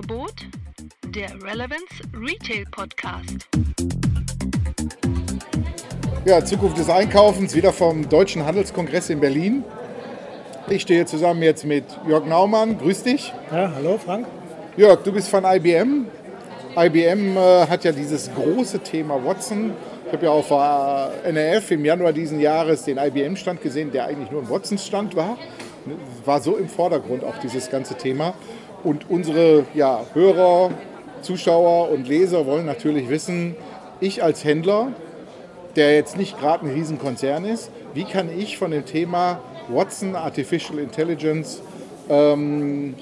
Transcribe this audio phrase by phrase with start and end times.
[0.00, 0.32] Angebot
[1.08, 3.46] der Relevance Retail Podcast.
[6.24, 9.62] Ja, Zukunft des Einkaufens, wieder vom Deutschen Handelskongress in Berlin.
[10.70, 12.78] Ich stehe zusammen jetzt mit Jörg Naumann.
[12.78, 13.34] Grüß dich.
[13.52, 14.26] Ja, hallo Frank.
[14.78, 16.06] Jörg, du bist von IBM.
[16.76, 19.74] IBM äh, hat ja dieses große Thema Watson.
[20.06, 24.30] Ich habe ja auf der NRF im Januar diesen Jahres den IBM-Stand gesehen, der eigentlich
[24.30, 25.36] nur ein Watson-Stand war.
[26.24, 28.34] War so im Vordergrund auch dieses ganze Thema.
[28.82, 30.70] Und unsere ja, Hörer,
[31.22, 33.56] Zuschauer und Leser wollen natürlich wissen,
[34.00, 34.88] ich als Händler,
[35.76, 40.78] der jetzt nicht gerade ein Riesenkonzern ist, wie kann ich von dem Thema Watson, Artificial
[40.78, 41.62] Intelligence,
[42.08, 42.94] ähm,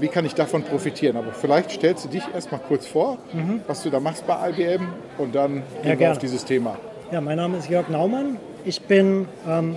[0.00, 1.16] wie kann ich davon profitieren?
[1.16, 3.62] Aber vielleicht stellst du dich erstmal kurz vor, mhm.
[3.66, 4.88] was du da machst bei IBM
[5.18, 6.76] und dann gehen ja, wir auf dieses Thema.
[7.10, 8.36] Ja, mein Name ist Jörg Naumann.
[8.64, 9.76] Ich bin ähm,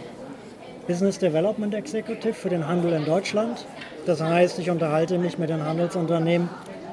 [0.87, 3.65] Business Development Executive für den Handel in Deutschland.
[4.05, 6.49] Das heißt, ich unterhalte mich mit den Handelsunternehmen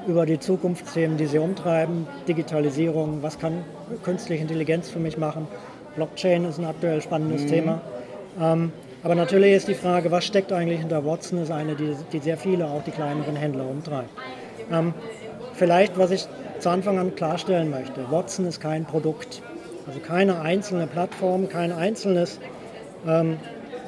[0.07, 2.07] über die Zukunftsthemen, die sie umtreiben.
[2.27, 3.63] Digitalisierung, was kann
[4.03, 5.47] künstliche Intelligenz für mich machen?
[5.95, 7.47] Blockchain ist ein aktuell spannendes mhm.
[7.47, 7.81] Thema.
[8.39, 8.71] Ähm,
[9.03, 12.37] aber natürlich ist die Frage, was steckt eigentlich hinter Watson, ist eine, die, die sehr
[12.37, 14.09] viele, auch die kleineren Händler umtreibt.
[14.71, 14.93] Ähm,
[15.53, 16.27] vielleicht, was ich
[16.59, 19.41] zu Anfang an klarstellen möchte, Watson ist kein Produkt.
[19.87, 22.39] Also keine einzelne Plattform, kein einzelnes
[23.07, 23.37] ähm,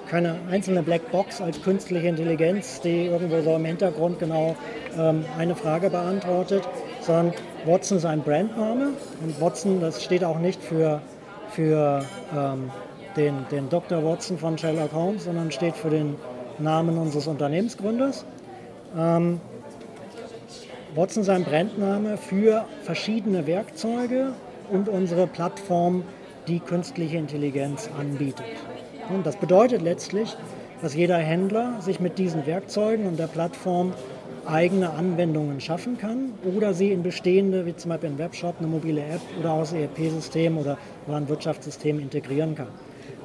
[0.10, 4.56] keine einzelne Blackbox als künstliche Intelligenz, die irgendwo so im Hintergrund genau
[4.98, 6.68] ähm, eine Frage beantwortet,
[7.02, 7.34] sondern
[7.66, 8.90] Watson ist ein Brandname
[9.24, 11.02] und Watson, das steht auch nicht für,
[11.50, 12.72] für ähm,
[13.16, 14.04] den, den Dr.
[14.04, 16.16] Watson von Sherlock Holmes, sondern steht für den
[16.60, 18.26] Namen unseres Unternehmensgründers.
[18.98, 19.40] Ähm,
[20.96, 24.34] Watson ist ein Brandname für verschiedene Werkzeuge
[24.70, 26.04] und unsere Plattform,
[26.48, 28.46] die künstliche Intelligenz anbietet.
[29.10, 30.36] Und das bedeutet letztlich,
[30.82, 33.94] dass jeder Händler sich mit diesen Werkzeugen und der Plattform
[34.46, 39.02] eigene Anwendungen schaffen kann oder sie in bestehende, wie zum Beispiel ein Webshop, eine mobile
[39.02, 40.78] App oder auch das ERP-System oder
[41.08, 42.68] ein Wirtschaftssystem integrieren kann.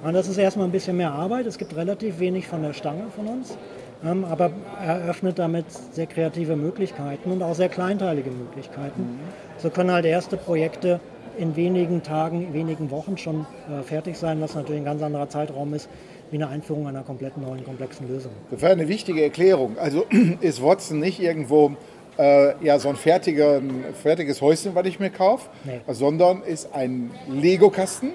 [0.04, 1.46] Und das ist erstmal ein bisschen mehr Arbeit.
[1.46, 3.58] Es gibt relativ wenig von der Stange von uns,
[4.04, 9.02] ähm, aber eröffnet damit sehr kreative Möglichkeiten und auch sehr kleinteilige Möglichkeiten.
[9.02, 9.18] Mhm.
[9.58, 11.00] So können halt erste Projekte
[11.38, 15.72] in wenigen Tagen, wenigen Wochen schon äh, fertig sein, was natürlich ein ganz anderer Zeitraum
[15.74, 15.88] ist,
[16.30, 18.32] wie eine Einführung einer komplett neuen, komplexen Lösung.
[18.50, 19.78] Das wäre eine wichtige Erklärung.
[19.78, 20.04] Also
[20.40, 21.72] ist Watson nicht irgendwo
[22.18, 23.62] äh, ja, so ein fertiger,
[24.02, 25.80] fertiges Häuschen, was ich mir kaufe, nee.
[25.86, 28.10] sondern ist ein Lego-Kasten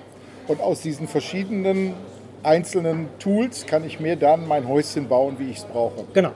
[0.47, 1.93] und aus diesen verschiedenen
[2.43, 6.03] einzelnen Tools kann ich mir dann mein Häuschen bauen, wie ich es brauche.
[6.13, 6.31] Genau.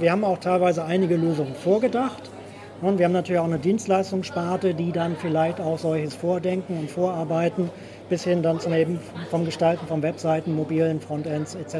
[0.00, 2.30] wir haben auch teilweise einige Lösungen vorgedacht.
[2.80, 7.70] Und wir haben natürlich auch eine Dienstleistungssparte, die dann vielleicht auch solches Vordenken und Vorarbeiten
[8.08, 11.74] bis hin dann zum eben vom Gestalten von Webseiten, mobilen Frontends etc.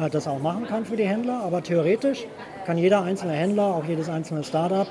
[0.00, 1.42] Äh, das auch machen kann für die Händler.
[1.44, 2.26] Aber theoretisch
[2.66, 4.86] kann jeder einzelne Händler, auch jedes einzelne Startup,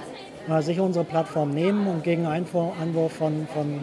[0.50, 3.80] äh, sich unsere Plattform nehmen und gegen Anwurf von, von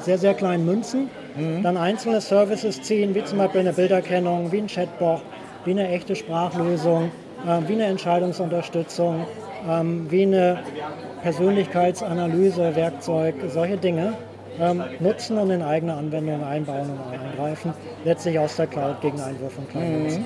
[0.00, 1.62] sehr, sehr kleinen Münzen mhm.
[1.62, 5.22] dann einzelne Services ziehen, wie zum Beispiel eine Bilderkennung, wie ein Chatbot,
[5.64, 7.10] wie eine echte Sprachlösung,
[7.46, 9.26] äh, wie eine Entscheidungsunterstützung,
[9.68, 10.60] ähm, wie eine
[11.22, 14.14] Persönlichkeitsanalyse, Werkzeug, solche Dinge
[14.60, 17.72] ähm, nutzen und in eigene Anwendungen einbauen und eingreifen,
[18.04, 20.24] letztlich aus der Cloud gegen Einwurf von kleinen mhm.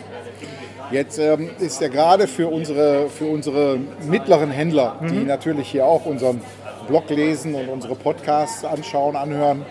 [0.90, 3.78] Jetzt ähm, ist ja gerade für unsere, für unsere
[4.08, 5.08] mittleren Händler, mhm.
[5.08, 6.40] die natürlich hier auch unseren
[6.86, 9.66] Blog lesen und unsere Podcasts anschauen, anhören,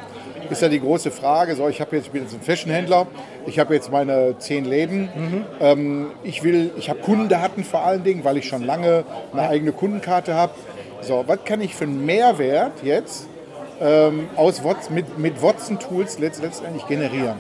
[0.50, 3.08] ist ja die große Frage, so ich, jetzt, ich bin jetzt ein Fashionhändler,
[3.46, 5.46] ich habe jetzt meine zehn Läden, mhm.
[5.60, 9.04] ähm, ich will, ich habe Kundendaten vor allen Dingen, weil ich schon lange
[9.34, 10.54] eine eigene Kundenkarte habe.
[11.02, 13.28] So, was kann ich für einen Mehrwert jetzt
[13.80, 17.36] ähm, aus Watson, mit, mit Watson-Tools letztendlich generieren?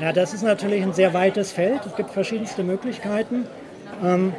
[0.00, 1.86] Ja, das ist natürlich ein sehr weites Feld.
[1.86, 3.46] Es gibt verschiedenste Möglichkeiten.
[4.02, 4.32] Ähm,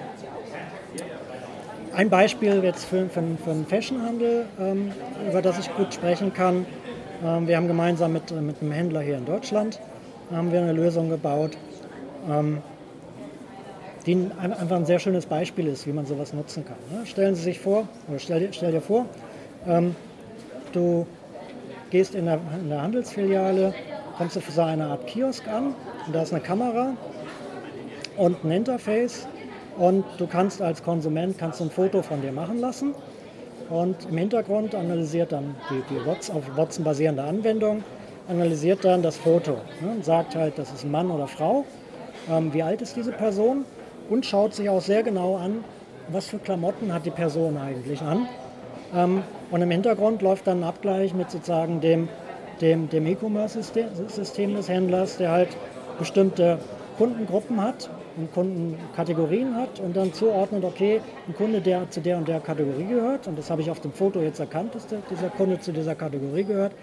[1.96, 4.92] ein Beispiel jetzt für, für, für den Fashionhandel, ähm,
[5.30, 6.66] über das ich gut sprechen kann,
[7.22, 9.80] wir haben gemeinsam mit, mit einem Händler hier in Deutschland
[10.34, 11.52] haben wir eine Lösung gebaut,
[12.30, 12.62] ähm,
[14.06, 16.78] die einfach ein sehr schönes Beispiel ist, wie man sowas nutzen kann.
[16.92, 17.06] Ne?
[17.06, 19.06] Stellen Sie sich vor, oder stell, stell dir vor,
[19.68, 19.96] ähm,
[20.74, 21.06] du
[21.90, 23.74] gehst in der, in der Handelsfiliale,
[24.18, 25.76] kommst du für so eine Art Kiosk an
[26.06, 26.94] und da ist eine Kamera
[28.18, 29.28] und ein Interface
[29.78, 32.94] und du kannst als Konsument kannst ein Foto von dir machen lassen
[33.70, 37.84] und im Hintergrund analysiert dann die, die Watson, auf Watson basierende Anwendung,
[38.28, 41.66] analysiert dann das Foto ne, und sagt halt, das ist ein Mann oder Frau,
[42.30, 43.66] ähm, wie alt ist diese Person?
[44.10, 45.64] Und schaut sich auch sehr genau an,
[46.10, 48.28] was für Klamotten hat die Person eigentlich an.
[48.94, 52.08] Ähm, und im Hintergrund läuft dann ein Abgleich mit sozusagen dem,
[52.62, 55.50] dem, dem E-Commerce-System des Händlers, der halt
[55.98, 56.60] bestimmte
[56.98, 62.28] Kundengruppen hat und Kundenkategorien hat und dann zuordnet, okay, ein Kunde, der zu der und
[62.28, 65.60] der Kategorie gehört, und das habe ich auf dem Foto jetzt erkannt, dass dieser Kunde
[65.60, 66.74] zu dieser Kategorie gehört,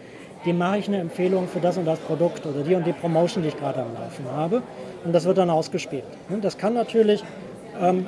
[0.44, 3.42] dem mache ich eine Empfehlung für das und das Produkt oder die und die Promotion,
[3.42, 4.62] die ich gerade am Laufen habe.
[5.04, 6.04] Und das wird dann ausgespielt.
[6.40, 7.22] Das kann natürlich,
[7.80, 8.06] ähm,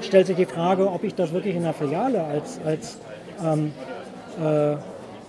[0.00, 2.98] stellt sich die Frage, ob ich das wirklich in der Filiale als, als,
[3.44, 3.72] ähm,
[4.42, 4.76] äh,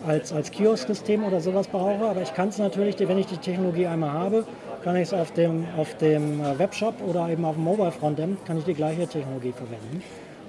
[0.08, 2.06] als, als Kiosk-System oder sowas brauche.
[2.06, 4.46] Aber ich kann es natürlich, wenn ich die Technologie einmal habe,
[4.86, 8.46] kann ich es auf dem, auf dem äh, Webshop oder eben auf dem Mobile Frontend,
[8.46, 10.04] kann ich die gleiche Technologie verwenden.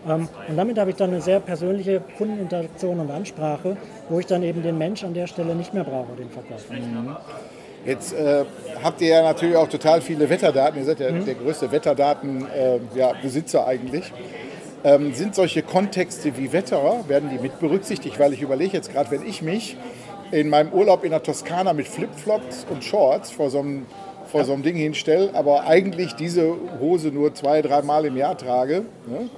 [0.06, 3.79] Ähm, und damit habe ich dann eine sehr persönliche Kundeninteraktion und Ansprache,
[4.11, 6.75] wo ich dann eben den Mensch an der Stelle nicht mehr brauche, den Verkäufer.
[6.75, 7.17] Mhm.
[7.87, 8.44] Jetzt äh,
[8.85, 10.81] habt ihr ja natürlich auch total viele Wetterdaten.
[10.81, 11.25] Ihr seid ja mhm.
[11.25, 14.12] der größte Wetterdatenbesitzer äh, ja, eigentlich.
[14.85, 18.19] Ähm, sind solche Kontexte wie Wetter, werden die mit berücksichtigt?
[18.19, 19.79] Weil ich überlege jetzt gerade, wenn ich mich
[20.31, 23.87] in meinem Urlaub in der Toskana mit Flipflops und Shorts vor so einem,
[24.37, 28.83] vor so einem Ding hinstelle, aber eigentlich diese Hose nur zwei, dreimal im Jahr trage,
[29.06, 29.31] ne?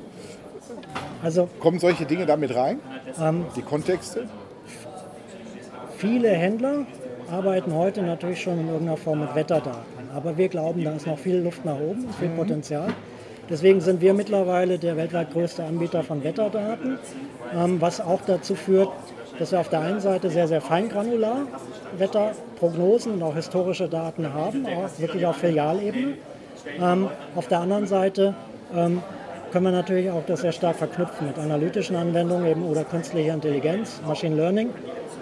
[1.23, 2.81] also, kommen solche Dinge damit rein?
[3.21, 4.27] Ähm, die Kontexte?
[5.99, 6.85] Viele Händler
[7.31, 10.11] arbeiten heute natürlich schon in irgendeiner Form mit Wetterdaten.
[10.13, 12.37] Aber wir glauben, da ist noch viel Luft nach oben, viel mhm.
[12.37, 12.89] Potenzial.
[13.49, 16.99] Deswegen sind wir mittlerweile der weltweit größte Anbieter von Wetterdaten,
[17.57, 18.91] ähm, was auch dazu führt,
[19.39, 21.47] dass wir auf der einen Seite sehr, sehr feingranular
[21.97, 26.15] Wetterprognosen und auch historische Daten haben, auch wirklich auf Filialebene.
[26.81, 28.35] Ähm, auf der anderen Seite
[28.75, 29.03] ähm,
[29.53, 34.01] können wir natürlich auch das sehr stark verknüpfen mit analytischen Anwendungen eben oder künstlicher Intelligenz,
[34.07, 34.71] Machine Learning,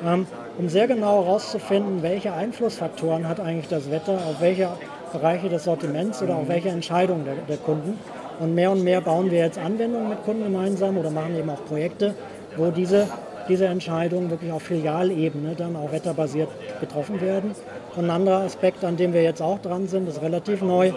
[0.04, 0.26] ähm,
[0.58, 4.68] um sehr genau herauszufinden, welche Einflussfaktoren hat eigentlich das Wetter auf welche
[5.12, 7.98] Bereiche des Sortiments oder auf welche Entscheidungen der, der Kunden.
[8.40, 11.64] Und mehr und mehr bauen wir jetzt Anwendungen mit Kunden gemeinsam oder machen eben auch
[11.64, 12.14] Projekte,
[12.56, 13.06] wo diese,
[13.48, 16.48] diese Entscheidungen wirklich auf Filialebene dann auch wetterbasiert
[16.80, 17.52] getroffen werden.
[17.96, 20.92] Und ein anderer Aspekt, an dem wir jetzt auch dran sind, ist relativ neu.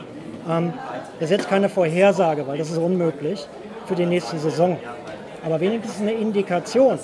[0.50, 0.74] Ähm,
[1.19, 3.48] ist jetzt keine Vorhersage, weil das ist unmöglich
[3.86, 4.78] für die nächste Saison.
[5.46, 7.00] Aber wenigstens eine Indikation,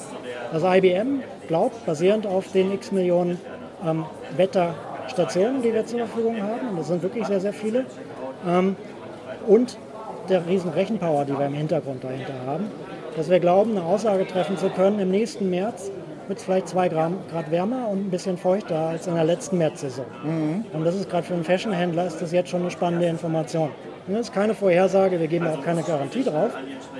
[0.51, 3.39] dass IBM glaubt, basierend auf den x Millionen
[3.85, 4.05] ähm,
[4.37, 7.85] Wetterstationen, die wir zur Verfügung haben, und das sind wirklich sehr, sehr viele,
[8.47, 8.75] ähm,
[9.47, 9.77] und
[10.29, 12.71] der riesen Rechenpower, die wir im Hintergrund dahinter haben,
[13.15, 15.91] dass wir glauben, eine Aussage treffen zu können, im nächsten März
[16.27, 20.05] wird es vielleicht zwei Grad wärmer und ein bisschen feuchter als in der letzten Märzsaison.
[20.23, 20.65] Mhm.
[20.73, 23.69] Und das ist gerade für einen Fashionhändler ist das jetzt schon eine spannende Information.
[24.07, 26.51] Das ist keine Vorhersage, wir geben auch keine Garantie drauf,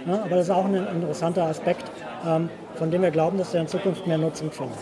[0.07, 1.83] aber das ist auch ein interessanter Aspekt,
[2.27, 4.77] ähm, von dem wir glauben, dass er in Zukunft mehr Nutzung findet.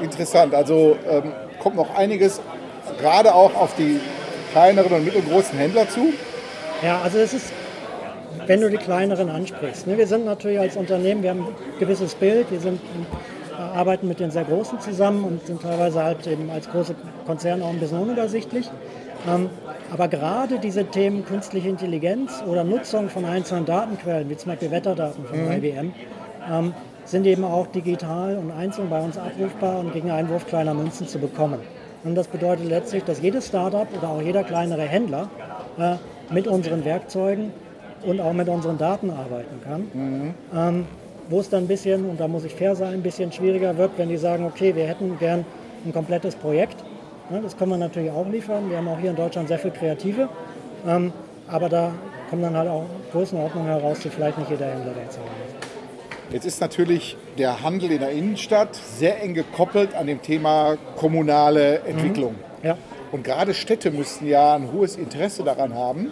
[0.00, 2.40] Interessant, also ähm, kommt noch einiges,
[2.98, 4.00] gerade auch auf die
[4.52, 6.14] kleineren und mittelgroßen Händler zu.
[6.82, 7.52] Ja, also es ist,
[8.46, 9.86] wenn du die kleineren ansprichst.
[9.86, 14.08] Ne, wir sind natürlich als Unternehmen, wir haben ein gewisses Bild, wir sind, äh, arbeiten
[14.08, 16.94] mit den sehr Großen zusammen und sind teilweise halt eben als große
[17.26, 18.70] Konzerne auch ein bisschen unübersichtlich.
[19.28, 19.50] Ähm,
[19.92, 25.24] aber gerade diese Themen künstliche Intelligenz oder Nutzung von einzelnen Datenquellen, wie zum Beispiel Wetterdaten
[25.24, 25.52] von mhm.
[25.52, 25.92] IBM,
[26.50, 26.74] ähm,
[27.04, 31.18] sind eben auch digital und einzeln bei uns abrufbar und gegen Einwurf kleiner Münzen zu
[31.18, 31.60] bekommen.
[32.04, 35.28] Und das bedeutet letztlich, dass jedes Startup oder auch jeder kleinere Händler
[35.78, 35.96] äh,
[36.32, 37.52] mit unseren Werkzeugen
[38.02, 39.88] und auch mit unseren Daten arbeiten kann.
[39.92, 40.34] Mhm.
[40.54, 40.86] Ähm,
[41.28, 43.92] wo es dann ein bisschen, und da muss ich fair sein, ein bisschen schwieriger wird,
[43.96, 45.44] wenn die sagen, okay, wir hätten gern
[45.84, 46.76] ein komplettes Projekt.
[47.30, 48.70] Ja, das können wir natürlich auch liefern.
[48.70, 50.28] Wir haben auch hier in Deutschland sehr viel Kreative.
[50.86, 51.12] Ähm,
[51.48, 51.92] aber da
[52.30, 55.66] kommen dann halt auch Größenordnungen heraus, die vielleicht nicht jeder Händler derzeit hat.
[56.32, 61.80] Jetzt ist natürlich der Handel in der Innenstadt sehr eng gekoppelt an dem Thema kommunale
[61.80, 62.32] Entwicklung.
[62.62, 62.66] Mhm.
[62.66, 62.78] Ja.
[63.12, 66.10] Und gerade Städte müssten ja ein hohes Interesse daran haben,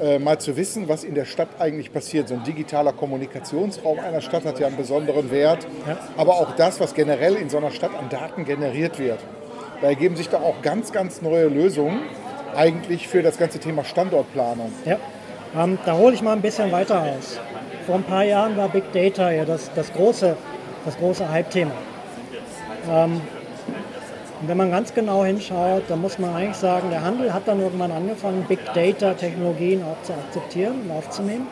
[0.00, 2.28] äh, mal zu wissen, was in der Stadt eigentlich passiert.
[2.28, 5.66] So ein digitaler Kommunikationsraum einer Stadt hat ja einen besonderen Wert.
[5.86, 5.98] Ja.
[6.16, 9.18] Aber auch das, was generell in so einer Stadt an Daten generiert wird.
[9.80, 12.00] Da ergeben sich da auch ganz, ganz neue Lösungen
[12.56, 14.72] eigentlich für das ganze Thema Standortplanung.
[14.84, 14.96] Ja,
[15.56, 17.38] ähm, da hole ich mal ein bisschen weiter aus.
[17.86, 20.36] Vor ein paar Jahren war Big Data ja das, das große,
[20.84, 21.72] das große Hype-Thema.
[22.90, 23.20] Ähm,
[24.40, 27.60] und wenn man ganz genau hinschaut, dann muss man eigentlich sagen, der Handel hat dann
[27.60, 31.46] irgendwann angefangen, Big Data-Technologien auch zu akzeptieren und aufzunehmen.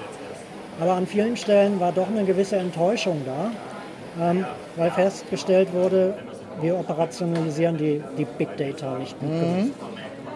[0.81, 6.15] Aber an vielen Stellen war doch eine gewisse Enttäuschung da, ähm, weil festgestellt wurde,
[6.63, 9.73] wir operationalisieren die, die Big Data nicht gut mhm.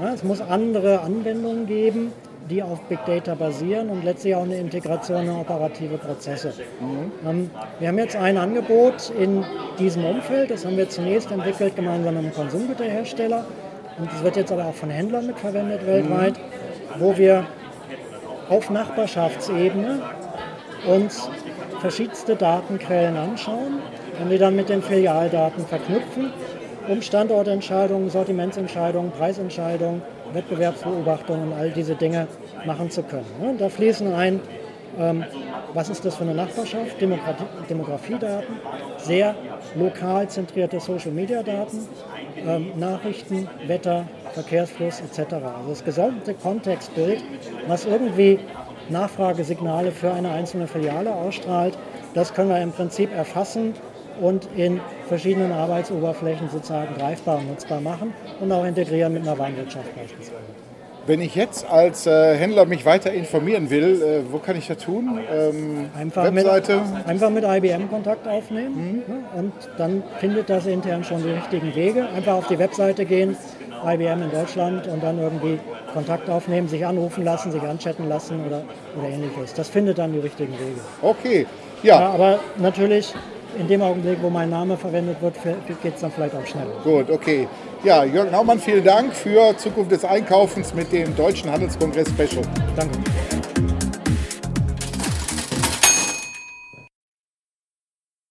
[0.00, 2.12] Ja, es muss andere Anwendungen geben,
[2.50, 6.52] die auf Big Data basieren und letztlich auch eine Integration in operative Prozesse.
[6.80, 7.12] Mhm.
[7.28, 9.44] Ähm, wir haben jetzt ein Angebot in
[9.78, 13.44] diesem Umfeld, das haben wir zunächst entwickelt gemeinsam mit einem Konsumgüterhersteller
[13.98, 17.00] und das wird jetzt aber auch von Händlern mitverwendet weltweit, mhm.
[17.00, 17.46] wo wir
[18.48, 20.00] auf Nachbarschaftsebene
[20.86, 21.28] uns
[21.80, 23.80] verschiedenste Datenquellen anschauen
[24.20, 26.32] und die dann mit den Filialdaten verknüpfen,
[26.88, 30.02] um Standortentscheidungen, Sortimentsentscheidungen, Preisentscheidungen
[30.34, 32.26] Wettbewerbsbeobachtung und all diese Dinge
[32.64, 33.26] machen zu können.
[33.40, 33.54] Ne?
[33.58, 34.40] Da fließen ein,
[34.98, 35.24] ähm,
[35.74, 38.54] was ist das für eine Nachbarschaft, Demografiedaten,
[38.98, 39.34] sehr
[39.74, 41.88] lokal zentrierte Social-Media-Daten,
[42.46, 45.34] ähm, Nachrichten, Wetter, Verkehrsfluss etc.
[45.34, 47.22] Also das gesamte Kontextbild,
[47.68, 48.38] was irgendwie
[48.88, 51.78] Nachfragesignale für eine einzelne Filiale ausstrahlt,
[52.14, 53.74] das können wir im Prinzip erfassen
[54.22, 59.94] und in verschiedenen Arbeitsoberflächen sozusagen greifbar und nutzbar machen und auch integrieren mit einer Warenwirtschaft
[59.94, 60.62] beispielsweise.
[61.04, 64.78] Wenn ich jetzt als äh, Händler mich weiter informieren will, äh, wo kann ich das
[64.78, 65.18] tun?
[65.34, 66.76] Ähm, einfach, Webseite?
[66.76, 69.02] Mit, einfach mit IBM Kontakt aufnehmen mhm.
[69.08, 72.06] ja, und dann findet das intern schon die richtigen Wege.
[72.14, 73.36] Einfach auf die Webseite gehen,
[73.84, 75.58] IBM in Deutschland und dann irgendwie
[75.92, 78.62] Kontakt aufnehmen, sich anrufen lassen, sich anchatten lassen oder,
[78.96, 79.54] oder ähnliches.
[79.54, 80.80] Das findet dann die richtigen Wege.
[81.02, 81.46] Okay,
[81.82, 82.00] ja.
[82.00, 83.12] ja aber natürlich
[83.58, 85.34] in dem Augenblick, wo mein Name verwendet wird,
[85.82, 86.72] geht es dann vielleicht auch schneller.
[86.84, 87.48] Gut, okay.
[87.84, 92.44] Ja, Jörg Naumann, vielen Dank für Zukunft des Einkaufens mit dem Deutschen Handelskongress Special.
[92.76, 92.98] Danke.